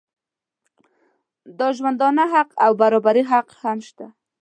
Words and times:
د 1.57 1.59
ژوندانه 1.77 2.23
حق 2.33 2.49
او 2.65 2.71
د 2.75 2.77
برابري 2.81 3.23
حق 3.31 3.47
هم 3.61 3.77
شته. 3.87 4.07